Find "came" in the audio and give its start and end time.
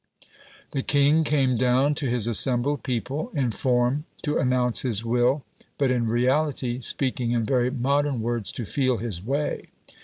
1.23-1.57